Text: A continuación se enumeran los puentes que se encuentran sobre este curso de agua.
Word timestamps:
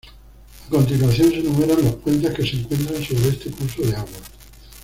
A 0.65 0.69
continuación 0.71 1.29
se 1.29 1.39
enumeran 1.41 1.83
los 1.85 1.93
puentes 1.97 2.33
que 2.33 2.41
se 2.41 2.55
encuentran 2.57 3.03
sobre 3.03 3.29
este 3.29 3.51
curso 3.51 3.83
de 3.83 3.95
agua. 3.95 4.17